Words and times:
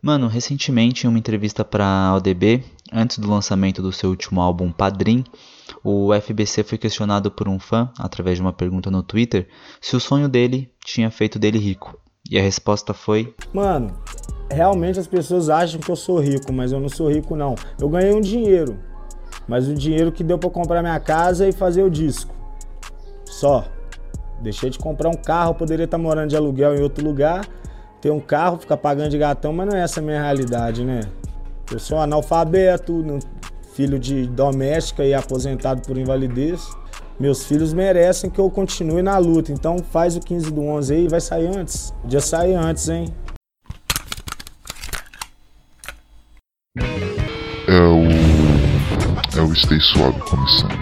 Mano, 0.00 0.28
recentemente 0.28 1.06
em 1.06 1.08
uma 1.08 1.18
entrevista 1.18 1.64
para 1.64 2.14
ODB, 2.14 2.62
antes 2.92 3.18
do 3.18 3.28
lançamento 3.28 3.82
do 3.82 3.92
seu 3.92 4.10
último 4.10 4.40
álbum 4.40 4.70
Padrim, 4.70 5.24
o 5.82 6.10
FBC 6.14 6.62
foi 6.62 6.78
questionado 6.78 7.30
por 7.30 7.48
um 7.48 7.58
fã, 7.58 7.90
através 7.98 8.38
de 8.38 8.42
uma 8.42 8.52
pergunta 8.52 8.90
no 8.90 9.02
Twitter, 9.02 9.48
se 9.80 9.96
o 9.96 10.00
sonho 10.00 10.28
dele 10.28 10.70
tinha 10.84 11.10
feito 11.10 11.38
dele 11.38 11.58
rico. 11.58 11.98
E 12.30 12.38
a 12.38 12.42
resposta 12.42 12.94
foi: 12.94 13.34
Mano, 13.52 13.92
realmente 14.50 15.00
as 15.00 15.06
pessoas 15.06 15.48
acham 15.48 15.80
que 15.80 15.90
eu 15.90 15.96
sou 15.96 16.20
rico, 16.20 16.52
mas 16.52 16.70
eu 16.70 16.78
não 16.78 16.88
sou 16.88 17.10
rico 17.10 17.34
não. 17.34 17.56
Eu 17.80 17.88
ganhei 17.88 18.14
um 18.14 18.20
dinheiro, 18.20 18.78
mas 19.48 19.66
o 19.66 19.74
dinheiro 19.74 20.12
que 20.12 20.22
deu 20.22 20.38
para 20.38 20.50
comprar 20.50 20.80
minha 20.80 21.00
casa 21.00 21.48
e 21.48 21.52
fazer 21.52 21.82
o 21.82 21.90
disco. 21.90 22.34
Só. 23.24 23.64
Deixei 24.40 24.70
de 24.70 24.78
comprar 24.78 25.08
um 25.08 25.20
carro, 25.20 25.54
poderia 25.54 25.84
estar 25.84 25.98
morando 25.98 26.28
de 26.28 26.36
aluguel 26.36 26.76
em 26.76 26.80
outro 26.80 27.04
lugar, 27.04 27.44
ter 28.00 28.10
um 28.10 28.20
carro, 28.20 28.58
ficar 28.58 28.76
pagando 28.76 29.10
de 29.10 29.18
gatão, 29.18 29.52
mas 29.52 29.68
não 29.68 29.76
é 29.76 29.82
essa 29.82 30.00
a 30.00 30.02
minha 30.02 30.20
realidade, 30.20 30.84
né? 30.84 31.00
Eu 31.70 31.78
sou 31.78 31.98
analfabeto, 31.98 33.18
filho 33.74 33.98
de 33.98 34.26
doméstica 34.26 35.04
e 35.04 35.12
aposentado 35.14 35.82
por 35.82 35.98
invalidez. 35.98 36.68
Meus 37.20 37.44
filhos 37.44 37.72
merecem 37.72 38.30
que 38.30 38.38
eu 38.38 38.48
continue 38.48 39.02
na 39.02 39.18
luta, 39.18 39.52
então 39.52 39.78
faz 39.90 40.16
o 40.16 40.20
15 40.20 40.52
do 40.52 40.62
11 40.62 40.94
aí, 40.94 41.08
vai 41.08 41.20
sair 41.20 41.48
antes. 41.48 41.92
Podia 42.02 42.20
sair 42.20 42.54
antes, 42.54 42.88
hein? 42.88 43.12
É 47.66 47.80
o. 47.80 48.08
É 49.36 49.42
o 49.42 49.54
Stay 49.54 49.80
Suave 49.80 50.20
começando. 50.20 50.78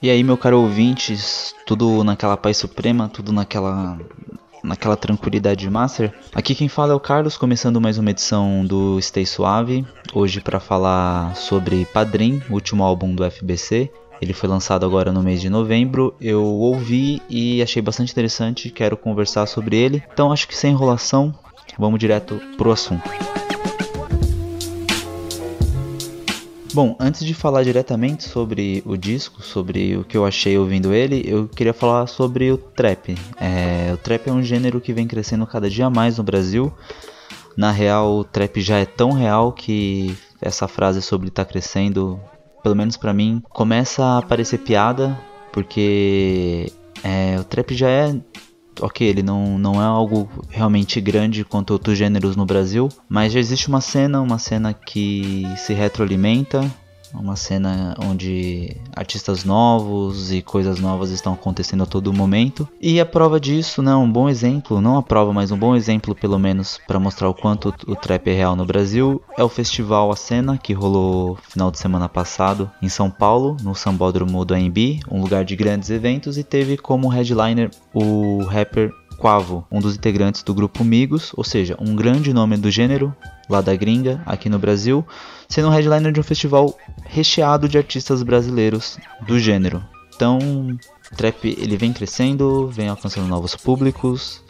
E 0.00 0.10
aí, 0.10 0.22
meu 0.22 0.38
caro 0.38 0.60
ouvintes, 0.60 1.54
tudo 1.66 2.04
naquela 2.04 2.36
paz 2.36 2.56
suprema, 2.56 3.08
tudo 3.08 3.32
naquela 3.32 3.98
naquela 4.68 4.96
tranquilidade 4.96 5.68
master. 5.68 6.12
Aqui 6.34 6.54
quem 6.54 6.68
fala 6.68 6.92
é 6.92 6.94
o 6.94 7.00
Carlos, 7.00 7.36
começando 7.36 7.80
mais 7.80 7.98
uma 7.98 8.10
edição 8.10 8.64
do 8.64 9.00
Stay 9.00 9.26
Suave, 9.26 9.84
hoje 10.12 10.40
para 10.40 10.60
falar 10.60 11.34
sobre 11.34 11.86
Padrim, 11.86 12.42
último 12.50 12.84
álbum 12.84 13.14
do 13.14 13.28
FBC. 13.28 13.90
Ele 14.20 14.32
foi 14.32 14.48
lançado 14.48 14.84
agora 14.84 15.12
no 15.12 15.22
mês 15.22 15.40
de 15.40 15.48
novembro. 15.48 16.14
Eu 16.20 16.44
ouvi 16.44 17.22
e 17.30 17.62
achei 17.62 17.80
bastante 17.80 18.12
interessante, 18.12 18.70
quero 18.70 18.96
conversar 18.96 19.46
sobre 19.46 19.76
ele. 19.76 20.02
Então 20.12 20.32
acho 20.32 20.46
que 20.46 20.56
sem 20.56 20.72
enrolação, 20.72 21.34
vamos 21.78 21.98
direto 21.98 22.40
pro 22.56 22.72
assunto. 22.72 23.08
Bom, 26.74 26.94
antes 27.00 27.24
de 27.24 27.32
falar 27.32 27.64
diretamente 27.64 28.24
sobre 28.24 28.82
o 28.84 28.96
disco, 28.96 29.42
sobre 29.42 29.96
o 29.96 30.04
que 30.04 30.16
eu 30.16 30.26
achei 30.26 30.58
ouvindo 30.58 30.92
ele, 30.92 31.24
eu 31.26 31.48
queria 31.48 31.72
falar 31.72 32.06
sobre 32.06 32.52
o 32.52 32.58
trap. 32.58 33.16
É, 33.40 33.90
o 33.94 33.96
trap 33.96 34.28
é 34.28 34.32
um 34.32 34.42
gênero 34.42 34.80
que 34.80 34.92
vem 34.92 35.06
crescendo 35.06 35.46
cada 35.46 35.68
dia 35.70 35.88
mais 35.88 36.18
no 36.18 36.24
Brasil. 36.24 36.72
Na 37.56 37.72
real, 37.72 38.18
o 38.18 38.24
trap 38.24 38.60
já 38.60 38.78
é 38.78 38.84
tão 38.84 39.12
real 39.12 39.50
que 39.52 40.16
essa 40.40 40.68
frase 40.68 41.00
sobre 41.00 41.30
tá 41.30 41.44
crescendo, 41.44 42.20
pelo 42.62 42.76
menos 42.76 42.96
para 42.96 43.14
mim, 43.14 43.42
começa 43.48 44.18
a 44.18 44.22
parecer 44.22 44.58
piada, 44.58 45.18
porque 45.52 46.70
é, 47.02 47.40
o 47.40 47.44
trap 47.44 47.74
já 47.74 47.88
é 47.88 48.14
ok, 48.80 49.06
ele 49.06 49.22
não, 49.22 49.58
não 49.58 49.80
é 49.80 49.84
algo 49.84 50.28
realmente 50.48 51.00
grande 51.00 51.44
quanto 51.44 51.70
outros 51.72 51.96
gêneros 51.96 52.36
no 52.36 52.46
Brasil, 52.46 52.88
mas 53.08 53.32
já 53.32 53.40
existe 53.40 53.68
uma 53.68 53.80
cena, 53.80 54.20
uma 54.20 54.38
cena 54.38 54.72
que 54.72 55.44
se 55.56 55.72
retroalimenta, 55.72 56.60
uma 57.14 57.36
cena 57.36 57.94
onde 58.04 58.76
artistas 58.94 59.44
novos 59.44 60.32
e 60.32 60.42
coisas 60.42 60.78
novas 60.78 61.10
estão 61.10 61.32
acontecendo 61.32 61.82
a 61.82 61.86
todo 61.86 62.12
momento. 62.12 62.68
E 62.80 63.00
a 63.00 63.06
prova 63.06 63.40
disso, 63.40 63.82
né, 63.82 63.94
um 63.94 64.10
bom 64.10 64.28
exemplo, 64.28 64.80
não 64.80 64.96
a 64.96 65.02
prova, 65.02 65.32
mas 65.32 65.50
um 65.50 65.58
bom 65.58 65.74
exemplo 65.74 66.14
pelo 66.14 66.38
menos 66.38 66.78
para 66.86 66.98
mostrar 66.98 67.28
o 67.28 67.34
quanto 67.34 67.74
o 67.86 67.96
trap 67.96 68.28
é 68.28 68.34
real 68.34 68.56
no 68.56 68.64
Brasil, 68.64 69.22
é 69.36 69.44
o 69.44 69.48
festival 69.48 70.10
A 70.10 70.16
Cena 70.16 70.58
que 70.58 70.72
rolou 70.72 71.36
final 71.48 71.70
de 71.70 71.78
semana 71.78 72.08
passado 72.08 72.70
em 72.82 72.88
São 72.88 73.10
Paulo, 73.10 73.56
no 73.62 73.74
Sambódromo 73.74 74.44
do 74.44 74.54
AMB, 74.54 75.00
um 75.10 75.20
lugar 75.20 75.44
de 75.44 75.56
grandes 75.56 75.90
eventos 75.90 76.38
e 76.38 76.44
teve 76.44 76.76
como 76.76 77.08
headliner 77.08 77.70
o 77.92 78.44
rapper 78.44 78.92
Quavo, 79.18 79.66
um 79.70 79.80
dos 79.80 79.96
integrantes 79.96 80.42
do 80.42 80.54
grupo 80.54 80.84
Migos, 80.84 81.32
ou 81.36 81.42
seja, 81.42 81.76
um 81.80 81.96
grande 81.96 82.32
nome 82.32 82.56
do 82.56 82.70
gênero 82.70 83.14
lá 83.50 83.60
da 83.60 83.74
gringa, 83.74 84.22
aqui 84.24 84.48
no 84.48 84.58
Brasil, 84.58 85.04
sendo 85.48 85.68
um 85.68 85.70
headliner 85.70 86.12
de 86.12 86.20
um 86.20 86.22
festival 86.22 86.78
recheado 87.04 87.68
de 87.68 87.76
artistas 87.76 88.22
brasileiros 88.22 88.98
do 89.26 89.38
gênero. 89.38 89.82
Então, 90.14 90.38
trap 91.16 91.44
ele 91.58 91.76
vem 91.76 91.92
crescendo, 91.92 92.68
vem 92.68 92.88
alcançando 92.88 93.26
novos 93.26 93.56
públicos, 93.56 94.42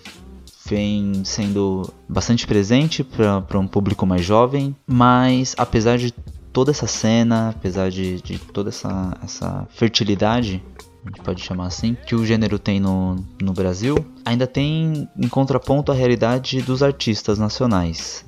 vem 0.67 1.23
sendo 1.25 1.91
bastante 2.09 2.47
presente 2.47 3.03
para 3.03 3.59
um 3.59 3.67
público 3.67 4.05
mais 4.05 4.25
jovem, 4.25 4.77
mas 4.87 5.55
apesar 5.57 5.97
de 5.97 6.13
toda 6.53 6.71
essa 6.71 6.87
cena, 6.87 7.51
apesar 7.51 7.91
de, 7.91 8.21
de 8.21 8.39
toda 8.39 8.69
essa, 8.69 9.17
essa 9.23 9.67
fertilidade 9.71 10.63
a 11.05 11.09
gente 11.09 11.21
pode 11.23 11.41
chamar 11.41 11.67
assim, 11.67 11.97
que 12.07 12.15
o 12.15 12.25
gênero 12.25 12.59
tem 12.59 12.81
no, 12.81 13.17
no 13.41 13.53
Brasil, 13.53 13.97
ainda 14.25 14.47
tem 14.47 15.09
em 15.17 15.29
contraponto 15.29 15.93
a 15.93 15.95
realidade 15.95 16.63
dos 16.63 16.83
artistas 16.83 17.39
nacionais. 17.39 18.25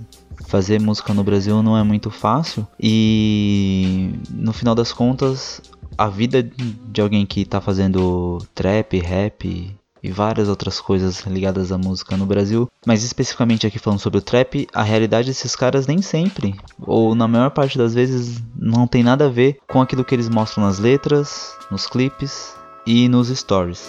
Fazer 0.47 0.81
música 0.81 1.13
no 1.13 1.23
Brasil 1.23 1.63
não 1.63 1.77
é 1.77 1.83
muito 1.83 2.11
fácil 2.11 2.67
e 2.79 4.15
no 4.31 4.53
final 4.53 4.75
das 4.75 4.93
contas 4.93 5.61
a 5.97 6.09
vida 6.09 6.43
de 6.43 7.01
alguém 7.01 7.27
que 7.27 7.43
está 7.43 7.61
fazendo 7.61 8.39
trap, 8.55 8.99
rap 8.99 9.77
e 10.03 10.11
várias 10.11 10.49
outras 10.49 10.81
coisas 10.81 11.21
ligadas 11.27 11.71
à 11.71 11.77
música 11.77 12.17
no 12.17 12.25
Brasil, 12.25 12.69
mas 12.87 13.05
especificamente 13.05 13.67
aqui 13.67 13.79
falando 13.79 14.01
sobre 14.01 14.19
o 14.19 14.23
trap, 14.23 14.67
a 14.73 14.83
realidade 14.83 15.29
desses 15.29 15.55
caras 15.55 15.87
nem 15.87 16.01
sempre, 16.01 16.59
ou 16.81 17.15
na 17.15 17.29
maior 17.29 17.51
parte 17.51 17.77
das 17.77 17.93
vezes, 17.93 18.43
não 18.57 18.87
tem 18.87 19.03
nada 19.03 19.27
a 19.27 19.31
ver 19.31 19.59
com 19.69 19.81
aquilo 19.81 20.05
que 20.05 20.15
eles 20.15 20.29
mostram 20.29 20.65
nas 20.65 20.79
letras, 20.79 21.55
nos 21.71 21.87
clipes 21.87 22.59
e 22.87 23.09
nos 23.09 23.29
stories. 23.29 23.89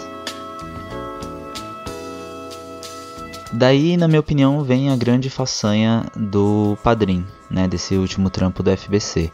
Daí, 3.53 3.97
na 3.97 4.07
minha 4.07 4.19
opinião, 4.19 4.63
vem 4.63 4.89
a 4.89 4.95
grande 4.95 5.29
façanha 5.29 6.05
do 6.15 6.77
Padrim, 6.81 7.25
né, 7.49 7.67
desse 7.67 7.95
último 7.95 8.29
trampo 8.29 8.63
do 8.63 8.75
FBC. 8.75 9.29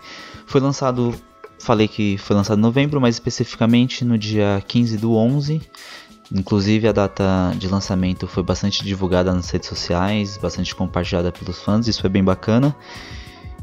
Foi 0.48 0.60
lançado, 0.60 1.14
falei 1.60 1.88
que 1.88 2.18
foi 2.18 2.36
lançado 2.36 2.58
em 2.58 2.62
novembro, 2.62 3.00
mas 3.00 3.16
especificamente 3.16 4.04
no 4.04 4.18
dia 4.18 4.64
15 4.68 4.98
do 4.98 5.14
11. 5.14 5.62
Inclusive 6.34 6.88
a 6.88 6.92
data 6.92 7.54
de 7.58 7.68
lançamento 7.68 8.28
foi 8.28 8.44
bastante 8.44 8.84
divulgada 8.84 9.32
nas 9.34 9.50
redes 9.50 9.70
sociais, 9.70 10.36
bastante 10.38 10.74
compartilhada 10.74 11.32
pelos 11.32 11.62
fãs, 11.62 11.88
isso 11.88 12.02
foi 12.02 12.10
bem 12.10 12.24
bacana. 12.24 12.76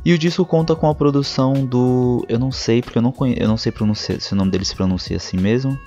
E 0.04 0.12
o 0.12 0.18
disco 0.18 0.44
conta 0.44 0.76
com 0.76 0.86
a 0.88 0.94
produção 0.94 1.64
do. 1.64 2.24
Eu 2.28 2.38
não 2.38 2.52
sei, 2.52 2.82
porque 2.82 2.98
eu 2.98 3.02
não, 3.02 3.10
conhe... 3.10 3.36
eu 3.38 3.48
não 3.48 3.56
sei 3.56 3.72
pronunciar, 3.72 4.20
se 4.20 4.32
o 4.34 4.36
nome 4.36 4.50
dele 4.50 4.64
se 4.64 4.74
pronuncia 4.74 5.16
assim 5.16 5.38
mesmo. 5.38 5.78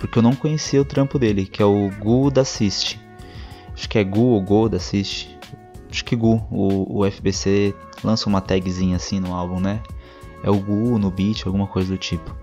Porque 0.00 0.18
eu 0.18 0.22
não 0.22 0.34
conhecia 0.34 0.80
o 0.80 0.84
trampo 0.84 1.18
dele, 1.18 1.46
que 1.46 1.62
é 1.62 1.64
o 1.64 1.90
Gu 2.00 2.30
da 2.30 2.40
Assist. 2.40 2.98
Acho 3.72 3.88
que 3.88 3.98
é 3.98 4.02
Gu 4.02 4.20
ou 4.20 4.40
Go 4.40 4.68
da 4.68 4.78
Assist. 4.78 5.38
Acho 5.88 6.04
que 6.04 6.16
Gu. 6.16 6.42
O, 6.50 7.00
o 7.00 7.10
FBC 7.10 7.74
lança 8.02 8.28
uma 8.28 8.40
tagzinha 8.40 8.96
assim 8.96 9.20
no 9.20 9.34
álbum, 9.34 9.60
né? 9.60 9.80
É 10.42 10.50
o 10.50 10.58
Gu 10.58 10.98
no 10.98 11.10
beat, 11.10 11.46
alguma 11.46 11.66
coisa 11.66 11.92
do 11.92 11.98
tipo. 11.98 12.34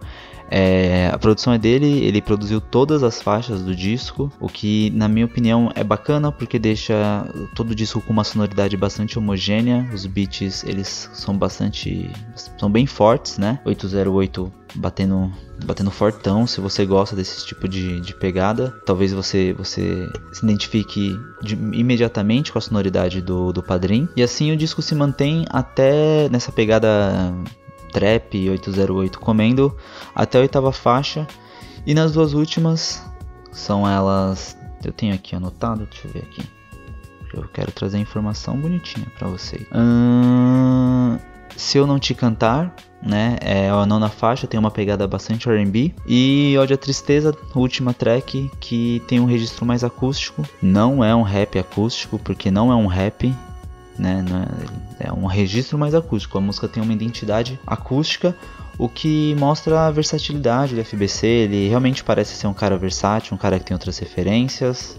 É, 0.49 1.09
a 1.13 1.17
produção 1.17 1.53
é 1.53 1.57
dele, 1.57 2.05
ele 2.05 2.21
produziu 2.21 2.61
todas 2.61 3.03
as 3.03 3.21
faixas 3.21 3.61
do 3.61 3.75
disco, 3.75 4.31
o 4.39 4.47
que 4.47 4.89
na 4.91 5.07
minha 5.07 5.25
opinião 5.25 5.69
é 5.75 5.83
bacana 5.83 6.31
porque 6.31 6.57
deixa 6.57 7.27
todo 7.53 7.71
o 7.71 7.75
disco 7.75 8.01
com 8.01 8.13
uma 8.13 8.23
sonoridade 8.23 8.77
bastante 8.77 9.19
homogênea. 9.19 9.89
Os 9.93 10.05
beats 10.05 10.63
eles 10.63 11.09
são 11.13 11.37
bastante, 11.37 12.09
são 12.57 12.71
bem 12.71 12.85
fortes, 12.85 13.37
né? 13.37 13.59
808 13.65 14.51
batendo 14.75 15.31
batendo 15.65 15.89
fortão, 15.89 16.45
se 16.45 16.61
você 16.61 16.85
gosta 16.85 17.15
desse 17.15 17.45
tipo 17.45 17.67
de, 17.67 17.99
de 17.99 18.13
pegada, 18.13 18.71
talvez 18.85 19.11
você 19.11 19.53
você 19.53 20.07
se 20.31 20.45
identifique 20.45 21.17
de, 21.41 21.55
imediatamente 21.55 22.51
com 22.51 22.59
a 22.59 22.61
sonoridade 22.61 23.21
do, 23.21 23.51
do 23.51 23.63
Padrim. 23.63 24.07
E 24.15 24.21
assim 24.21 24.51
o 24.51 24.57
disco 24.57 24.81
se 24.81 24.93
mantém 24.93 25.45
até 25.49 26.29
nessa 26.29 26.51
pegada 26.51 27.33
Trap 27.91 28.49
808 28.49 29.19
comendo 29.19 29.75
até 30.13 30.37
a 30.37 30.41
oitava 30.41 30.71
faixa. 30.71 31.27
E 31.85 31.93
nas 31.93 32.11
duas 32.11 32.33
últimas 32.33 33.03
são 33.51 33.87
elas. 33.87 34.57
Eu 34.83 34.91
tenho 34.91 35.13
aqui 35.13 35.35
anotado, 35.35 35.87
deixa 35.89 36.07
eu 36.07 36.11
ver 36.11 36.23
aqui. 36.23 36.43
Eu 37.33 37.47
quero 37.49 37.71
trazer 37.71 37.97
informação 37.97 38.57
bonitinha 38.57 39.07
para 39.17 39.27
vocês. 39.27 39.65
Hum, 39.73 41.17
se 41.55 41.77
eu 41.77 41.85
não 41.87 41.99
te 41.99 42.13
cantar, 42.13 42.73
né? 43.01 43.37
É 43.41 43.69
a 43.69 43.85
nona 43.85 44.09
faixa, 44.09 44.47
tem 44.47 44.59
uma 44.59 44.71
pegada 44.71 45.07
bastante 45.07 45.49
RB. 45.49 45.93
E 46.07 46.55
Ódio 46.59 46.75
a 46.75 46.77
Tristeza, 46.77 47.35
última 47.55 47.93
track, 47.93 48.49
que 48.59 49.01
tem 49.07 49.19
um 49.19 49.25
registro 49.25 49.65
mais 49.65 49.83
acústico. 49.83 50.43
Não 50.61 51.03
é 51.03 51.15
um 51.15 51.23
rap 51.23 51.57
acústico, 51.59 52.19
porque 52.19 52.49
não 52.51 52.71
é 52.71 52.75
um 52.75 52.87
rap, 52.87 53.33
né? 53.97 54.23
É, 54.99 55.07
é 55.07 55.13
um 55.13 55.25
registro 55.25 55.77
mais 55.77 55.95
acústico. 55.95 56.37
A 56.37 56.41
música 56.41 56.67
tem 56.67 56.81
uma 56.81 56.93
identidade 56.93 57.59
acústica, 57.65 58.35
o 58.77 58.87
que 58.87 59.35
mostra 59.39 59.87
a 59.87 59.91
versatilidade 59.91 60.75
do 60.75 60.83
FBC. 60.83 61.27
Ele 61.27 61.67
realmente 61.67 62.03
parece 62.03 62.35
ser 62.35 62.47
um 62.47 62.53
cara 62.53 62.77
versátil, 62.77 63.35
um 63.35 63.37
cara 63.37 63.59
que 63.59 63.65
tem 63.65 63.75
outras 63.75 63.97
referências. 63.97 64.97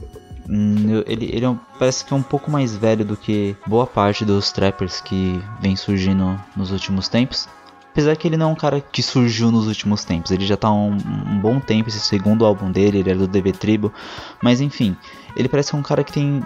Hum, 0.49 1.03
ele, 1.07 1.27
ele 1.27 1.45
é 1.45 1.49
um, 1.49 1.59
parece 1.79 2.05
que 2.05 2.13
é 2.13 2.17
um 2.17 2.23
pouco 2.23 2.51
mais 2.51 2.75
velho 2.75 3.05
do 3.05 3.17
que 3.17 3.55
boa 3.67 3.87
parte 3.87 4.25
dos 4.25 4.51
trappers 4.51 5.01
que 5.01 5.43
vem 5.61 5.77
surgindo 5.77 6.41
nos 6.57 6.71
últimos 6.71 7.09
tempos. 7.09 7.47
Apesar 7.91 8.17
que 8.17 8.29
ele 8.29 8.37
não 8.37 8.51
é 8.51 8.53
um 8.53 8.55
cara 8.55 8.81
que 8.81 9.03
surgiu 9.03 9.51
nos 9.51 9.67
últimos 9.67 10.05
tempos, 10.05 10.31
ele 10.31 10.47
já 10.47 10.57
tá 10.57 10.71
um, 10.71 10.93
um 10.93 11.41
bom 11.41 11.59
tempo, 11.59 11.89
esse 11.89 11.99
segundo 11.99 12.47
álbum 12.47 12.71
dele, 12.71 12.99
ele 12.99 13.11
é 13.11 13.15
do 13.15 13.27
DB 13.27 13.53
Tribo, 13.53 13.93
mas 14.41 14.61
enfim, 14.61 14.97
ele 15.37 15.49
parece 15.49 15.75
um 15.75 15.83
cara 15.83 16.05
que 16.05 16.13
tem 16.13 16.43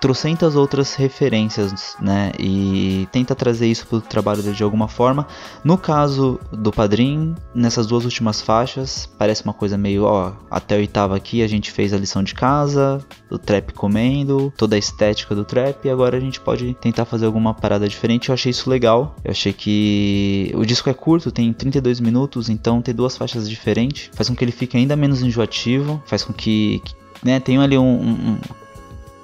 trocentas 0.00 0.56
outras 0.56 0.94
referências, 0.94 1.96
né? 2.00 2.32
E 2.38 3.08
tenta 3.10 3.34
trazer 3.34 3.66
isso 3.66 3.86
pro 3.86 4.00
trabalho 4.00 4.42
dele 4.42 4.54
de 4.54 4.62
alguma 4.62 4.88
forma. 4.88 5.26
No 5.64 5.78
caso 5.78 6.38
do 6.52 6.70
Padrim, 6.70 7.34
nessas 7.54 7.86
duas 7.86 8.04
últimas 8.04 8.40
faixas, 8.40 9.08
parece 9.18 9.42
uma 9.44 9.54
coisa 9.54 9.78
meio, 9.78 10.04
ó, 10.04 10.32
até 10.50 10.74
a 10.74 10.78
oitava 10.78 11.16
aqui 11.16 11.42
a 11.42 11.46
gente 11.48 11.70
fez 11.70 11.92
a 11.92 11.98
lição 11.98 12.22
de 12.22 12.34
casa, 12.34 13.00
o 13.30 13.38
trap 13.38 13.72
comendo, 13.72 14.52
toda 14.56 14.76
a 14.76 14.78
estética 14.78 15.34
do 15.34 15.44
trap, 15.44 15.84
e 15.84 15.90
agora 15.90 16.16
a 16.16 16.20
gente 16.20 16.40
pode 16.40 16.74
tentar 16.74 17.04
fazer 17.04 17.26
alguma 17.26 17.54
parada 17.54 17.88
diferente. 17.88 18.28
Eu 18.28 18.34
achei 18.34 18.50
isso 18.50 18.68
legal. 18.68 19.16
Eu 19.24 19.30
achei 19.30 19.52
que 19.52 20.52
o 20.54 20.64
disco 20.64 20.90
é 20.90 20.94
curto, 20.94 21.30
tem 21.30 21.52
32 21.52 22.00
minutos, 22.00 22.48
então 22.48 22.82
ter 22.82 22.92
duas 22.92 23.16
faixas 23.16 23.48
diferentes 23.48 24.10
faz 24.12 24.28
com 24.28 24.34
que 24.34 24.44
ele 24.44 24.52
fique 24.52 24.76
ainda 24.76 24.96
menos 24.96 25.22
enjoativo, 25.22 26.02
faz 26.06 26.22
com 26.22 26.32
que, 26.32 26.82
né, 27.22 27.40
tenha 27.40 27.60
ali 27.60 27.76
um, 27.76 27.84
um 27.84 28.38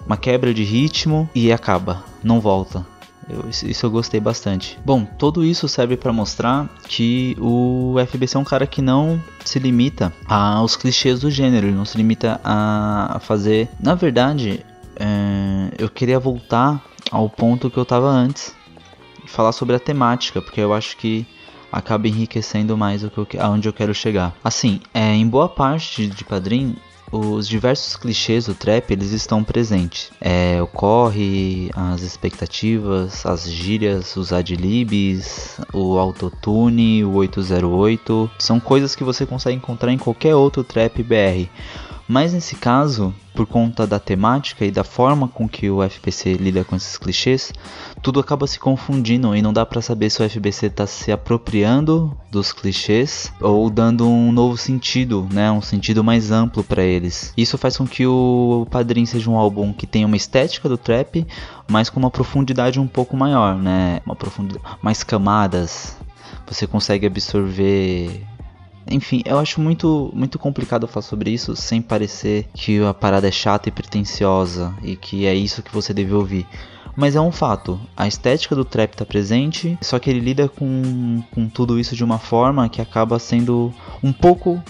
uma 0.06 0.16
quebra 0.16 0.52
de 0.52 0.64
ritmo 0.64 1.28
e 1.34 1.52
acaba, 1.52 2.04
não 2.22 2.40
volta. 2.40 2.86
Eu, 3.28 3.48
isso 3.48 3.86
eu 3.86 3.90
gostei 3.90 4.20
bastante. 4.20 4.78
Bom, 4.84 5.04
tudo 5.04 5.44
isso 5.44 5.68
serve 5.68 5.96
para 5.96 6.12
mostrar 6.12 6.68
que 6.88 7.36
o 7.40 7.94
FBC 8.06 8.36
é 8.36 8.40
um 8.40 8.44
cara 8.44 8.66
que 8.66 8.82
não 8.82 9.22
se 9.44 9.58
limita 9.58 10.12
aos 10.26 10.76
clichês 10.76 11.20
do 11.20 11.30
gênero, 11.30 11.66
ele 11.66 11.76
não 11.76 11.84
se 11.84 11.96
limita 11.96 12.40
a 12.42 13.18
fazer. 13.20 13.68
Na 13.78 13.94
verdade, 13.94 14.64
é, 14.96 15.70
eu 15.78 15.88
queria 15.88 16.18
voltar 16.18 16.84
ao 17.10 17.28
ponto 17.28 17.70
que 17.70 17.78
eu 17.78 17.84
tava 17.84 18.08
antes, 18.08 18.54
falar 19.26 19.52
sobre 19.52 19.76
a 19.76 19.80
temática, 19.80 20.42
porque 20.42 20.60
eu 20.60 20.74
acho 20.74 20.96
que 20.96 21.26
acaba 21.70 22.06
enriquecendo 22.06 22.76
mais 22.76 23.02
o 23.02 23.10
que 23.10 23.18
eu, 23.18 23.26
aonde 23.40 23.68
eu 23.68 23.72
quero 23.72 23.94
chegar. 23.94 24.34
Assim, 24.44 24.80
é, 24.92 25.14
em 25.14 25.26
boa 25.26 25.48
parte 25.48 26.06
de 26.06 26.24
Padrim, 26.24 26.76
os 27.12 27.46
diversos 27.46 27.94
clichês 27.94 28.46
do 28.46 28.54
trap 28.54 28.90
eles 28.90 29.12
estão 29.12 29.44
presentes. 29.44 30.10
É, 30.18 30.60
ocorre 30.62 31.70
as 31.74 32.00
expectativas, 32.00 33.26
as 33.26 33.48
gírias, 33.48 34.16
os 34.16 34.32
adlibs, 34.32 35.60
o 35.72 35.98
autotune, 35.98 37.04
o 37.04 37.12
808, 37.12 38.30
são 38.38 38.58
coisas 38.58 38.94
que 38.94 39.04
você 39.04 39.26
consegue 39.26 39.58
encontrar 39.58 39.92
em 39.92 39.98
qualquer 39.98 40.34
outro 40.34 40.64
trap 40.64 41.02
BR. 41.02 41.48
Mas 42.12 42.34
nesse 42.34 42.56
caso, 42.56 43.14
por 43.34 43.46
conta 43.46 43.86
da 43.86 43.98
temática 43.98 44.66
e 44.66 44.70
da 44.70 44.84
forma 44.84 45.26
com 45.28 45.48
que 45.48 45.70
o 45.70 45.82
FBC 45.82 46.34
lida 46.34 46.62
com 46.62 46.76
esses 46.76 46.98
clichês, 46.98 47.54
tudo 48.02 48.20
acaba 48.20 48.46
se 48.46 48.58
confundindo 48.58 49.34
e 49.34 49.40
não 49.40 49.50
dá 49.50 49.64
para 49.64 49.80
saber 49.80 50.10
se 50.10 50.22
o 50.22 50.28
FBC 50.28 50.66
está 50.66 50.86
se 50.86 51.10
apropriando 51.10 52.14
dos 52.30 52.52
clichês 52.52 53.32
ou 53.40 53.70
dando 53.70 54.06
um 54.06 54.30
novo 54.30 54.58
sentido, 54.58 55.26
né, 55.32 55.50
um 55.50 55.62
sentido 55.62 56.04
mais 56.04 56.30
amplo 56.30 56.62
para 56.62 56.82
eles. 56.82 57.32
Isso 57.34 57.56
faz 57.56 57.78
com 57.78 57.86
que 57.86 58.06
o 58.06 58.66
Padrim 58.70 59.06
seja 59.06 59.30
um 59.30 59.38
álbum 59.38 59.72
que 59.72 59.86
tenha 59.86 60.06
uma 60.06 60.14
estética 60.14 60.68
do 60.68 60.76
trap, 60.76 61.26
mas 61.66 61.88
com 61.88 61.98
uma 61.98 62.10
profundidade 62.10 62.78
um 62.78 62.86
pouco 62.86 63.16
maior, 63.16 63.56
né, 63.56 64.02
uma 64.04 64.14
profundidade, 64.14 64.62
mais 64.82 65.02
camadas. 65.02 65.96
Você 66.46 66.66
consegue 66.66 67.06
absorver 67.06 68.26
enfim, 68.90 69.22
eu 69.24 69.38
acho 69.38 69.60
muito, 69.60 70.10
muito 70.14 70.38
complicado 70.38 70.88
falar 70.88 71.02
sobre 71.02 71.30
isso 71.30 71.54
sem 71.54 71.80
parecer 71.80 72.48
que 72.54 72.82
a 72.82 72.92
parada 72.92 73.28
é 73.28 73.30
chata 73.30 73.68
e 73.68 73.72
pretensiosa 73.72 74.74
e 74.82 74.96
que 74.96 75.26
é 75.26 75.34
isso 75.34 75.62
que 75.62 75.72
você 75.72 75.94
deve 75.94 76.12
ouvir. 76.12 76.46
Mas 76.94 77.16
é 77.16 77.20
um 77.20 77.32
fato, 77.32 77.80
a 77.96 78.06
estética 78.06 78.54
do 78.54 78.64
trap 78.64 78.92
está 78.92 79.04
presente, 79.04 79.78
só 79.80 79.98
que 79.98 80.10
ele 80.10 80.20
lida 80.20 80.48
com, 80.48 81.22
com 81.34 81.48
tudo 81.48 81.80
isso 81.80 81.96
de 81.96 82.04
uma 82.04 82.18
forma 82.18 82.68
que 82.68 82.82
acaba 82.82 83.18
sendo 83.18 83.72
um 84.02 84.12
pouco 84.12 84.62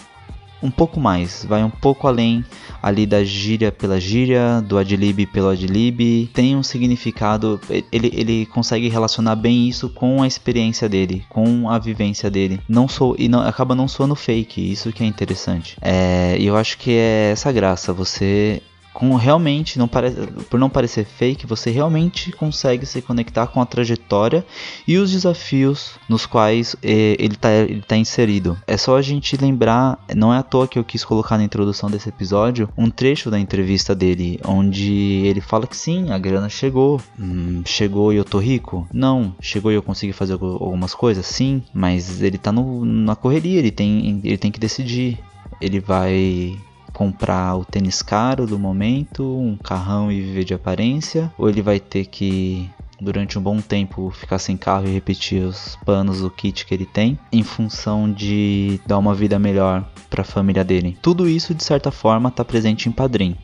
um 0.63 0.71
pouco 0.71 1.01
mais, 1.01 1.45
vai 1.45 1.65
um 1.65 1.71
pouco 1.71 2.07
além 2.07 2.45
ali 2.83 3.07
da 3.07 3.25
gíria 3.25 3.71
pela 3.73 4.01
gíria, 4.01 4.61
do 4.61 4.79
adlib 4.79 5.27
pelo 5.27 5.49
adlib, 5.49 6.29
tem 6.33 6.57
um 6.57 6.63
significado, 6.63 7.61
ele, 7.91 8.11
ele 8.13 8.47
consegue 8.47 8.89
relacionar 8.89 9.37
bem 9.37 9.69
isso 9.69 9.89
com 9.89 10.23
a 10.23 10.27
experiência 10.27 10.89
dele, 10.89 11.25
com 11.29 11.69
a 11.69 11.79
vivência 11.79 12.31
dele. 12.31 12.61
Não 12.69 12.89
sou 12.89 13.15
e 13.19 13.29
não, 13.29 13.41
acaba 13.41 13.75
não 13.75 13.89
soando 13.89 14.15
fake, 14.15 14.73
isso 14.73 14.93
que 14.93 15.03
é 15.03 15.07
interessante. 15.07 15.77
É, 15.81 16.37
eu 16.41 16.57
acho 16.57 16.79
que 16.79 16.93
é 16.93 17.31
essa 17.33 17.53
graça, 17.53 17.93
você 17.93 18.63
com 18.93 19.15
realmente 19.15 19.79
não 19.79 19.89
parece, 19.89 20.17
por 20.51 20.61
não 20.61 20.69
parecer 20.69 21.05
fake, 21.05 21.47
você 21.47 21.71
realmente 21.71 22.31
consegue 22.33 22.85
se 22.87 23.01
conectar 23.01 23.47
com 23.47 23.61
a 23.61 23.67
trajetória 23.67 24.45
e 24.87 24.99
os 24.99 25.11
desafios 25.11 25.93
nos 26.09 26.27
quais 26.27 26.77
eh, 26.83 27.17
ele 27.19 27.35
está 27.35 27.49
tá 27.87 27.97
inserido. 27.97 28.59
É 28.67 28.77
só 28.77 28.97
a 28.97 29.03
gente 29.03 29.37
lembrar, 29.37 29.99
não 30.15 30.33
é 30.33 30.39
à 30.39 30.43
toa 30.43 30.69
que 30.69 30.79
eu 30.79 30.85
quis 30.85 31.05
colocar 31.05 31.39
na 31.39 31.45
introdução 31.45 31.91
desse 31.91 32.09
episódio 32.09 32.69
um 32.77 32.91
trecho 32.91 33.31
da 33.31 33.39
entrevista 33.39 33.95
dele, 33.95 34.39
onde 34.45 34.93
ele 35.25 35.41
fala 35.41 35.67
que 35.67 35.77
sim, 35.77 36.11
a 36.11 36.19
grana 36.19 36.49
chegou, 36.49 37.01
hum, 37.19 37.63
chegou 37.65 38.13
e 38.13 38.17
eu 38.17 38.25
tô 38.25 38.39
rico. 38.39 38.87
Não, 38.93 39.35
chegou 39.41 39.73
e 39.73 39.75
eu 39.75 39.83
consegui 39.83 40.13
fazer 40.13 40.35
algumas 40.35 40.95
coisas, 40.95 41.25
sim, 41.27 41.63
mas 41.73 42.21
ele 42.21 42.39
tá 42.39 42.53
no, 42.53 42.85
na 42.85 43.17
correria, 43.17 43.59
ele 43.59 43.71
tem, 43.71 44.21
ele 44.23 44.39
tem 44.39 44.51
que 44.51 44.61
decidir. 44.61 45.19
Ele 45.61 45.79
vai 45.79 46.57
comprar 47.03 47.57
o 47.57 47.65
tênis 47.65 48.01
caro 48.01 48.47
do 48.47 48.57
momento, 48.57 49.25
um 49.25 49.57
carrão 49.57 50.13
e 50.13 50.21
viver 50.21 50.45
de 50.45 50.55
aparência, 50.55 51.33
ou 51.37 51.49
ele 51.49 51.61
vai 51.61 51.81
ter 51.81 52.07
que 52.07 52.71
durante 53.01 53.37
um 53.37 53.43
bom 53.43 53.61
tempo 53.61 54.09
ficar 54.13 54.39
sem 54.39 54.57
carro 54.57 54.87
e 54.87 54.93
repetir 54.93 55.43
os 55.43 55.77
panos 55.85 56.21
do 56.21 56.31
kit 56.31 56.65
que 56.65 56.73
ele 56.73 56.87
tem, 56.87 57.19
em 57.33 57.43
função 57.43 58.09
de 58.09 58.81
dar 58.87 58.99
uma 58.99 59.17
vida 59.17 59.37
melhor 59.37 59.85
para 60.09 60.23
a 60.23 60.25
família 60.25 60.63
dele. 60.63 60.97
Tudo 61.03 61.29
isso 61.29 61.53
de 61.53 61.65
certa 61.65 61.91
forma 61.91 62.29
está 62.29 62.45
presente 62.45 62.89
em 62.89 62.93
Padrim. 62.93 63.37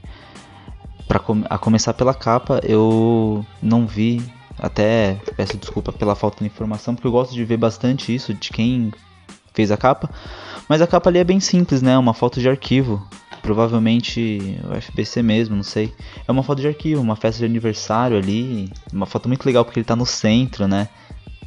Para 1.09 1.19
com 1.19 1.43
a 1.51 1.59
começar 1.59 1.95
pela 1.95 2.15
capa, 2.15 2.61
eu 2.63 3.45
não 3.61 3.89
vi, 3.89 4.23
até 4.57 5.17
peço 5.37 5.57
desculpa 5.57 5.93
pela 5.93 6.15
falta 6.15 6.39
de 6.39 6.47
informação, 6.47 6.95
porque 6.95 7.09
eu 7.09 7.13
gosto 7.13 7.35
de 7.35 7.45
ver 7.45 7.57
bastante 7.57 8.15
isso 8.15 8.33
de 8.33 8.51
quem 8.51 8.93
fez 9.53 9.71
a 9.71 9.77
capa, 9.77 10.11
mas 10.69 10.81
a 10.81 10.87
capa 10.87 11.11
ali 11.11 11.19
é 11.19 11.25
bem 11.25 11.41
simples, 11.41 11.83
né? 11.83 11.97
Uma 11.99 12.15
foto 12.15 12.41
de 12.41 12.49
arquivo 12.49 13.07
provavelmente 13.49 14.59
o 14.65 14.79
FBC 14.79 15.23
mesmo, 15.23 15.57
não 15.57 15.63
sei. 15.63 15.95
É 16.27 16.31
uma 16.31 16.43
foto 16.43 16.61
de 16.61 16.69
arquivo, 16.69 17.01
uma 17.01 17.17
festa 17.17 17.39
de 17.39 17.47
aniversário 17.47 18.19
ali, 18.19 18.71
uma 18.93 19.07
foto 19.07 19.27
muito 19.27 19.47
legal 19.47 19.65
porque 19.65 19.79
ele 19.81 19.87
tá 19.87 19.97
no 19.97 20.05
centro, 20.05 20.69
né? 20.69 20.89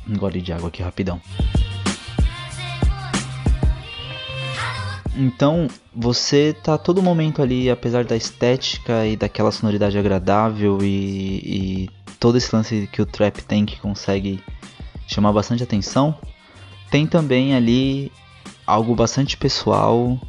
Um 0.10 0.18
gole 0.18 0.42
de 0.42 0.52
água 0.52 0.70
aqui 0.70 0.82
rapidão. 0.82 1.22
Então, 5.16 5.68
você 5.94 6.56
tá 6.64 6.78
todo 6.78 7.04
momento 7.04 7.42
ali, 7.42 7.70
apesar 7.70 8.06
da 8.06 8.16
estética 8.16 9.06
e 9.06 9.16
daquela 9.16 9.52
sonoridade 9.52 9.98
agradável 9.98 10.80
e, 10.82 11.86
e 11.86 11.90
todo 12.20 12.38
esse 12.38 12.56
lance 12.56 12.90
que 12.92 13.02
o 13.02 13.06
trap 13.06 13.44
tem 13.44 13.66
que 13.66 13.80
consegue 13.80 14.42
chamar 15.06 15.34
bastante 15.34 15.62
atenção, 15.62 16.18
tem 16.92 17.08
também 17.08 17.56
ali 17.56 18.12
algo 18.68 18.94
bastante 18.94 19.38
pessoal. 19.38 20.20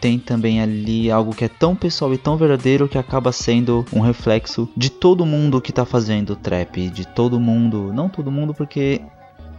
Tem 0.00 0.18
também 0.18 0.60
ali 0.60 1.10
algo 1.10 1.34
que 1.34 1.46
é 1.46 1.48
tão 1.48 1.74
pessoal 1.74 2.12
e 2.12 2.18
tão 2.18 2.36
verdadeiro 2.36 2.86
que 2.86 2.98
acaba 2.98 3.32
sendo 3.32 3.86
um 3.90 4.00
reflexo 4.00 4.68
de 4.76 4.90
todo 4.90 5.24
mundo 5.24 5.62
que 5.62 5.72
tá 5.72 5.86
fazendo 5.86 6.36
trap, 6.36 6.90
de 6.90 7.06
todo 7.06 7.40
mundo, 7.40 7.90
não 7.94 8.10
todo 8.10 8.30
mundo 8.30 8.52
porque 8.52 9.00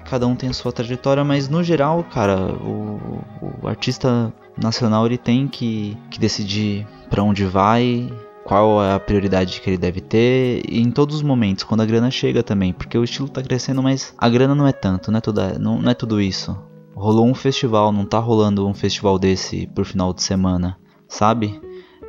cada 0.08 0.28
um 0.28 0.36
tem 0.36 0.50
a 0.50 0.54
sua 0.54 0.72
trajetória, 0.72 1.24
mas 1.24 1.50
no 1.50 1.64
geral, 1.64 2.04
cara, 2.04 2.54
o, 2.54 3.24
o 3.64 3.68
artista 3.68 4.32
nacional 4.56 5.08
ele 5.08 5.18
tem 5.18 5.48
que, 5.48 5.98
que 6.12 6.20
decidir 6.20 6.86
para 7.10 7.24
onde 7.24 7.44
vai, 7.44 8.08
qual 8.46 8.82
é 8.82 8.94
a 8.94 9.00
prioridade 9.00 9.60
que 9.60 9.70
ele 9.70 9.78
deve 9.78 10.00
ter 10.00 10.62
em 10.70 10.90
todos 10.90 11.18
os 11.18 11.22
momentos, 11.22 11.66
quando 11.66 11.82
a 11.82 11.86
grana 11.86 12.10
chega 12.10 12.42
também, 12.42 12.72
porque 12.72 12.98
o 12.98 13.04
estilo 13.04 13.28
tá 13.28 13.44
crescendo, 13.44 13.84
mas 13.84 14.14
a 14.18 14.30
grana 14.30 14.56
não 14.56 14.66
é 14.66 14.72
tanto, 14.72 15.12
não 15.12 15.18
é, 15.18 15.22
toda, 15.22 15.60
não, 15.60 15.82
não 15.82 15.92
é 15.92 15.94
tudo 15.94 16.22
isso 16.22 16.56
rolou 16.96 17.28
um 17.28 17.36
festival, 17.36 17.92
não 17.92 18.06
tá 18.06 18.18
rolando 18.18 18.66
um 18.66 18.74
festival 18.74 19.20
desse 19.20 19.68
por 19.68 19.86
final 19.86 20.14
de 20.14 20.24
semana, 20.24 20.80
sabe? 21.08 21.60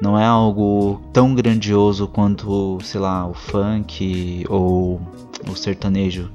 Não 0.00 0.18
é 0.18 0.24
algo 0.24 1.00
tão 1.12 1.34
grandioso 1.34 2.06
quanto, 2.06 2.78
sei 2.82 3.00
lá, 3.00 3.26
o 3.26 3.34
funk 3.34 4.44
ou 4.48 5.00
o 5.48 5.56
sertanejo, 5.56 6.30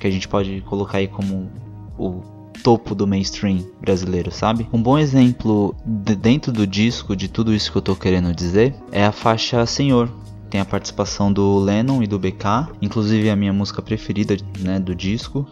que 0.00 0.06
a 0.06 0.10
gente 0.10 0.26
pode 0.26 0.62
colocar 0.62 0.98
aí 0.98 1.06
como 1.06 1.50
o 1.96 2.22
topo 2.62 2.94
do 2.94 3.06
mainstream 3.06 3.64
brasileiro, 3.80 4.30
sabe? 4.30 4.66
Um 4.72 4.82
bom 4.82 4.98
exemplo 4.98 5.74
de 5.84 6.14
dentro 6.14 6.52
do 6.52 6.66
disco 6.66 7.14
de 7.14 7.28
tudo 7.28 7.54
isso 7.54 7.70
que 7.70 7.78
eu 7.78 7.82
tô 7.82 7.96
querendo 7.96 8.34
dizer 8.34 8.74
é 8.90 9.04
a 9.04 9.12
faixa 9.12 9.64
Senhor. 9.66 10.10
Tem 10.48 10.60
a 10.60 10.64
participação 10.64 11.32
do 11.32 11.58
Lennon 11.58 12.02
e 12.02 12.06
do 12.06 12.18
BK, 12.18 12.68
inclusive 12.80 13.28
a 13.28 13.36
minha 13.36 13.52
música 13.52 13.82
preferida 13.82 14.36
né, 14.60 14.78
do 14.78 14.94
disco. 14.94 15.46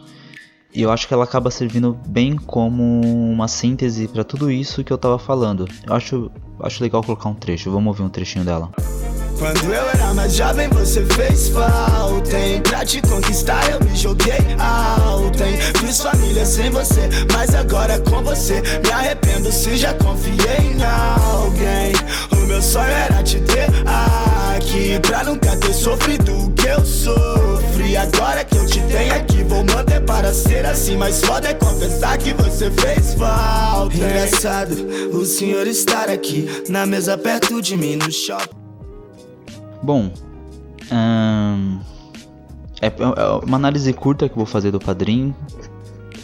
E 0.74 0.80
eu 0.80 0.90
acho 0.90 1.06
que 1.06 1.12
ela 1.12 1.24
acaba 1.24 1.50
servindo 1.50 1.98
bem 2.06 2.36
como 2.36 3.00
uma 3.02 3.46
síntese 3.46 4.08
para 4.08 4.24
tudo 4.24 4.50
isso 4.50 4.82
que 4.82 4.92
eu 4.92 4.96
tava 4.96 5.18
falando. 5.18 5.68
Eu 5.86 5.94
acho, 5.94 6.30
acho 6.60 6.82
legal 6.82 7.02
colocar 7.02 7.28
um 7.28 7.34
trecho, 7.34 7.70
vamos 7.70 7.88
ouvir 7.88 8.02
um 8.02 8.08
trechinho 8.08 8.44
dela. 8.44 8.70
Quando 9.42 9.74
eu 9.74 9.88
era 9.88 10.14
mais 10.14 10.34
jovem, 10.34 10.68
você 10.68 11.04
fez 11.04 11.48
falta. 11.48 12.38
Hein? 12.38 12.60
Pra 12.60 12.84
te 12.84 13.02
conquistar, 13.02 13.68
eu 13.72 13.80
me 13.80 13.96
joguei 13.96 14.38
alto. 14.56 15.42
Hein? 15.42 15.58
Fiz 15.80 16.00
família 16.00 16.46
sem 16.46 16.70
você, 16.70 17.08
mas 17.32 17.52
agora 17.52 17.98
com 17.98 18.22
você. 18.22 18.62
Me 18.84 18.92
arrependo 18.92 19.50
se 19.50 19.76
já 19.76 19.94
confiei 19.94 20.76
em 20.76 20.84
alguém. 20.84 21.92
O 22.30 22.46
meu 22.46 22.62
sonho 22.62 22.86
era 22.86 23.20
te 23.24 23.40
ter 23.40 23.66
aqui. 24.54 25.00
Pra 25.00 25.24
nunca 25.24 25.56
ter 25.56 25.74
sofrido 25.74 26.46
o 26.46 26.52
que 26.52 26.68
eu 26.68 26.84
sofri. 26.84 27.96
Agora 27.96 28.44
que 28.44 28.56
eu 28.56 28.64
te 28.64 28.80
tenho 28.82 29.12
aqui, 29.12 29.42
vou 29.42 29.64
manter 29.64 30.02
para 30.02 30.32
ser 30.32 30.64
assim. 30.64 30.96
Mas 30.96 31.20
foda 31.20 31.48
é 31.48 31.54
confessar 31.54 32.16
que 32.16 32.32
você 32.32 32.70
fez 32.70 33.14
falta. 33.14 33.92
Engraçado 33.92 34.86
o 35.12 35.24
senhor 35.24 35.66
estar 35.66 36.08
aqui 36.08 36.48
na 36.68 36.86
mesa 36.86 37.18
perto 37.18 37.60
de 37.60 37.76
mim 37.76 37.96
no 37.96 38.12
shopping. 38.12 38.61
Bom, 39.82 40.12
hum, 40.92 41.80
é, 42.80 42.86
é 42.86 43.44
uma 43.44 43.56
análise 43.56 43.92
curta 43.92 44.28
que 44.28 44.32
eu 44.32 44.36
vou 44.36 44.46
fazer 44.46 44.70
do 44.70 44.78
padrinho. 44.78 45.34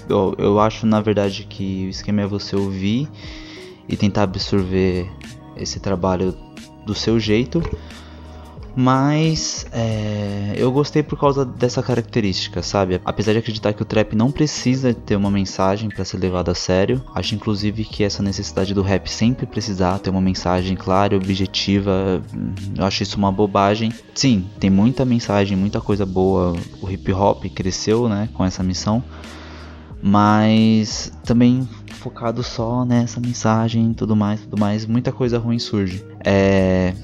Eu, 0.09 0.35
eu 0.39 0.61
acho, 0.61 0.87
na 0.87 1.01
verdade, 1.01 1.45
que 1.45 1.87
o 1.87 1.91
esquema 1.91 2.23
é 2.23 2.27
você 2.27 2.55
ouvir 2.55 3.09
e 3.89 3.97
tentar 3.97 4.23
absorver 4.23 5.11
esse 5.57 5.81
trabalho 5.81 6.35
do 6.87 6.95
seu 6.95 7.19
jeito. 7.19 7.63
Mas 8.81 9.67
é, 9.73 10.55
eu 10.57 10.71
gostei 10.71 11.03
por 11.03 11.19
causa 11.19 11.45
dessa 11.45 11.83
característica, 11.83 12.63
sabe? 12.63 13.01
Apesar 13.05 13.33
de 13.33 13.39
acreditar 13.39 13.73
que 13.73 13.83
o 13.83 13.85
trap 13.85 14.15
não 14.15 14.31
precisa 14.31 14.95
ter 14.95 15.17
uma 15.17 15.33
mensagem 15.33 15.89
para 15.89 16.05
ser 16.05 16.19
levado 16.19 16.49
a 16.49 16.55
sério, 16.55 17.03
acho 17.13 17.35
inclusive 17.35 17.85
que 17.85 18.05
essa 18.05 18.23
necessidade 18.23 18.73
do 18.73 18.81
rap 18.81 19.11
sempre 19.11 19.47
precisar 19.47 19.99
ter 19.99 20.11
uma 20.11 20.21
mensagem 20.21 20.77
clara, 20.77 21.17
objetiva, 21.17 22.23
eu 22.77 22.85
acho 22.85 23.03
isso 23.03 23.19
uma 23.19 23.33
bobagem. 23.33 23.93
Sim, 24.15 24.47
tem 24.61 24.71
muita 24.71 25.05
mensagem, 25.05 25.57
muita 25.57 25.81
coisa 25.81 26.07
boa. 26.07 26.57
O 26.81 26.89
hip 26.89 27.13
hop 27.13 27.47
cresceu, 27.47 28.09
né, 28.09 28.29
com 28.33 28.45
essa 28.45 28.63
missão, 28.63 29.03
mas 30.01 31.13
também 31.25 31.69
focado 31.95 32.45
só 32.45 32.85
nessa 32.85 33.19
mensagem, 33.19 33.93
tudo 33.93 34.15
mais, 34.15 34.43
tudo 34.43 34.57
mais, 34.57 34.87
muita 34.87 35.11
coisa 35.11 35.37
ruim 35.37 35.59
surge. 35.59 36.05
É 36.25 36.95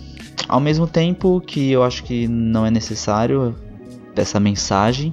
ao 0.55 0.61
mesmo 0.61 0.87
tempo 0.87 1.43
que 1.45 1.73
eu 1.73 1.83
acho 1.83 2.05
que 2.05 2.29
não 2.29 2.65
é 2.65 2.71
necessário 2.71 3.57
essa 4.15 4.39
mensagem, 4.39 5.13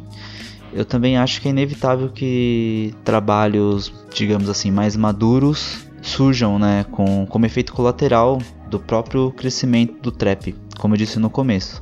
eu 0.71 0.85
também 0.85 1.17
acho 1.17 1.41
que 1.41 1.47
é 1.47 1.51
inevitável 1.51 2.09
que 2.09 2.93
trabalhos, 3.03 3.91
digamos 4.13 4.47
assim, 4.49 4.69
mais 4.69 4.95
maduros 4.95 5.79
surjam, 5.99 6.59
né, 6.59 6.85
com 6.91 7.25
como 7.25 7.47
efeito 7.47 7.73
colateral 7.73 8.37
do 8.69 8.79
próprio 8.79 9.31
crescimento 9.31 9.99
do 9.99 10.11
trap, 10.11 10.53
como 10.77 10.93
eu 10.93 10.97
disse 10.99 11.17
no 11.17 11.27
começo 11.27 11.81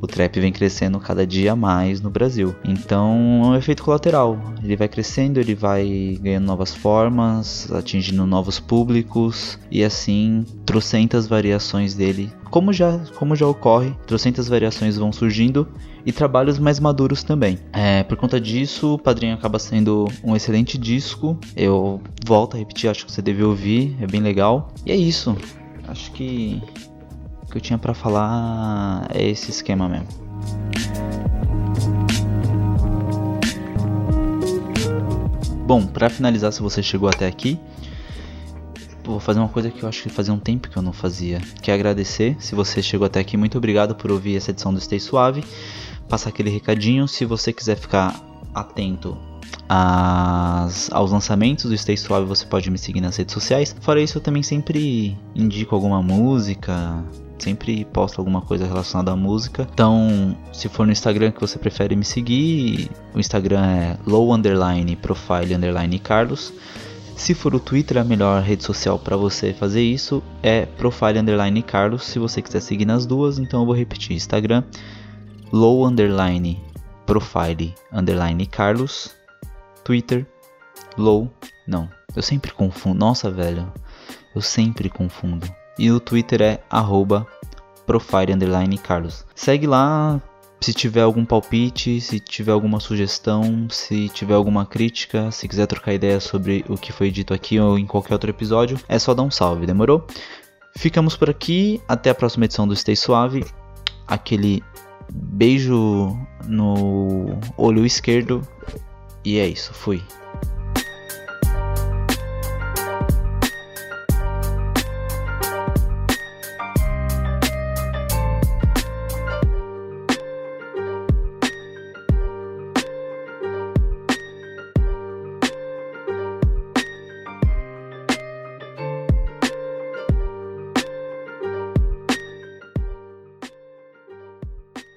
o 0.00 0.06
trap 0.06 0.40
vem 0.40 0.52
crescendo 0.52 0.98
cada 0.98 1.26
dia 1.26 1.54
mais 1.54 2.00
no 2.00 2.10
Brasil. 2.10 2.54
Então 2.64 3.42
é 3.44 3.46
um 3.48 3.56
efeito 3.56 3.82
colateral. 3.82 4.38
Ele 4.62 4.76
vai 4.76 4.88
crescendo, 4.88 5.38
ele 5.38 5.54
vai 5.54 6.18
ganhando 6.20 6.46
novas 6.46 6.74
formas, 6.74 7.70
atingindo 7.72 8.26
novos 8.26 8.58
públicos 8.58 9.58
e 9.70 9.84
assim 9.84 10.44
trocentas 10.64 11.26
variações 11.26 11.94
dele. 11.94 12.32
Como 12.50 12.72
já, 12.72 12.98
como 13.16 13.36
já 13.36 13.46
ocorre, 13.46 13.94
trocentas 14.06 14.48
variações 14.48 14.96
vão 14.96 15.12
surgindo 15.12 15.68
e 16.04 16.12
trabalhos 16.12 16.58
mais 16.58 16.80
maduros 16.80 17.22
também. 17.22 17.58
É, 17.72 18.02
por 18.02 18.16
conta 18.16 18.40
disso, 18.40 18.94
o 18.94 18.98
Padrinho 18.98 19.34
acaba 19.34 19.58
sendo 19.58 20.08
um 20.24 20.34
excelente 20.34 20.76
disco. 20.76 21.38
Eu 21.56 22.00
volto 22.26 22.56
a 22.56 22.58
repetir, 22.58 22.90
acho 22.90 23.06
que 23.06 23.12
você 23.12 23.22
deve 23.22 23.42
ouvir, 23.42 23.96
é 24.00 24.06
bem 24.06 24.20
legal. 24.20 24.72
E 24.84 24.90
é 24.90 24.96
isso. 24.96 25.36
Acho 25.86 26.10
que 26.12 26.62
que 27.50 27.56
eu 27.56 27.60
tinha 27.60 27.78
para 27.78 27.92
falar 27.92 29.08
é 29.12 29.28
esse 29.28 29.50
esquema 29.50 29.88
mesmo. 29.88 30.08
Bom, 35.66 35.86
para 35.86 36.10
finalizar, 36.10 36.52
se 36.52 36.60
você 36.60 36.82
chegou 36.82 37.08
até 37.08 37.26
aqui, 37.26 37.58
vou 39.04 39.20
fazer 39.20 39.38
uma 39.38 39.48
coisa 39.48 39.70
que 39.70 39.82
eu 39.82 39.88
acho 39.88 40.02
que 40.02 40.08
fazia 40.08 40.34
um 40.34 40.38
tempo 40.38 40.68
que 40.68 40.76
eu 40.76 40.82
não 40.82 40.92
fazia, 40.92 41.40
que 41.62 41.70
é 41.70 41.74
agradecer. 41.74 42.36
Se 42.40 42.54
você 42.54 42.82
chegou 42.82 43.06
até 43.06 43.20
aqui, 43.20 43.36
muito 43.36 43.56
obrigado 43.58 43.94
por 43.94 44.10
ouvir 44.10 44.36
essa 44.36 44.50
edição 44.50 44.74
do 44.74 44.80
Stay 44.80 44.98
Suave. 44.98 45.44
Passar 46.08 46.30
aquele 46.30 46.50
recadinho, 46.50 47.06
se 47.06 47.24
você 47.24 47.52
quiser 47.52 47.76
ficar 47.76 48.20
atento 48.52 49.16
as, 49.72 50.90
aos 50.92 51.12
lançamentos 51.12 51.66
do 51.66 51.78
Stay 51.78 51.96
Suave, 51.96 52.26
você 52.26 52.44
pode 52.44 52.68
me 52.72 52.76
seguir 52.76 53.00
nas 53.00 53.16
redes 53.16 53.32
sociais. 53.32 53.74
Fora 53.80 54.02
isso, 54.02 54.18
eu 54.18 54.20
também 54.20 54.42
sempre 54.42 55.16
indico 55.32 55.76
alguma 55.76 56.02
música, 56.02 57.04
sempre 57.38 57.84
posto 57.84 58.18
alguma 58.18 58.40
coisa 58.40 58.66
relacionada 58.66 59.12
à 59.12 59.16
música. 59.16 59.68
Então, 59.72 60.36
se 60.52 60.68
for 60.68 60.86
no 60.86 60.92
Instagram 60.92 61.30
que 61.30 61.40
você 61.40 61.56
prefere 61.56 61.94
me 61.94 62.04
seguir, 62.04 62.90
o 63.14 63.20
Instagram 63.20 63.64
é 63.64 63.96
low 64.04 64.34
underline 64.34 64.96
profile 64.96 65.54
underline 65.54 66.00
Carlos. 66.00 66.52
Se 67.14 67.32
for 67.32 67.54
o 67.54 67.60
Twitter, 67.60 67.98
a 67.98 68.02
melhor 68.02 68.42
rede 68.42 68.64
social 68.64 68.98
para 68.98 69.16
você 69.16 69.52
fazer 69.52 69.82
isso 69.82 70.20
é 70.42 70.66
profile 70.66 71.20
underline 71.20 71.62
Carlos. 71.62 72.06
Se 72.06 72.18
você 72.18 72.42
quiser 72.42 72.60
seguir 72.60 72.86
nas 72.86 73.06
duas, 73.06 73.38
então 73.38 73.60
eu 73.60 73.66
vou 73.66 73.76
repetir: 73.76 74.16
Instagram 74.16 74.64
low 75.52 75.86
underline 75.86 76.60
profile 77.06 77.72
underline 77.92 78.46
Carlos, 78.46 79.14
Twitter 79.90 80.24
low 80.96 81.28
não, 81.66 81.88
eu 82.14 82.22
sempre 82.22 82.52
confundo. 82.52 82.98
Nossa, 82.98 83.30
velho, 83.30 83.72
eu 84.34 84.40
sempre 84.40 84.88
confundo. 84.88 85.48
E 85.78 85.90
o 85.90 86.00
Twitter 86.00 86.42
é 86.42 86.62
arroba. 86.70 87.26
Segue 89.34 89.66
lá 89.66 90.20
se 90.60 90.72
tiver 90.74 91.02
algum 91.02 91.24
palpite, 91.24 92.00
se 92.00 92.20
tiver 92.20 92.52
alguma 92.52 92.78
sugestão, 92.80 93.68
se 93.70 94.08
tiver 94.08 94.34
alguma 94.34 94.66
crítica, 94.66 95.30
se 95.30 95.48
quiser 95.48 95.66
trocar 95.66 95.94
ideia 95.94 96.20
sobre 96.20 96.64
o 96.68 96.76
que 96.76 96.92
foi 96.92 97.10
dito 97.10 97.32
aqui 97.32 97.58
ou 97.58 97.78
em 97.78 97.86
qualquer 97.86 98.12
outro 98.14 98.30
episódio, 98.30 98.78
é 98.88 98.98
só 98.98 99.14
dar 99.14 99.22
um 99.22 99.30
salve, 99.30 99.66
demorou? 99.66 100.06
Ficamos 100.76 101.16
por 101.16 101.30
aqui, 101.30 101.80
até 101.88 102.10
a 102.10 102.14
próxima 102.14 102.44
edição 102.44 102.66
do 102.66 102.76
Stay 102.76 102.94
Suave. 102.94 103.44
Aquele 104.06 104.62
beijo 105.12 106.16
no 106.46 107.38
olho 107.56 107.84
esquerdo. 107.84 108.46
E 109.24 109.38
é 109.38 109.46
isso, 109.46 109.74
fui. 109.74 110.02